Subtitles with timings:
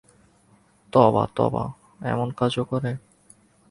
[0.93, 1.65] তোবা, তোবা,
[2.03, 2.91] এমন কাজও করে!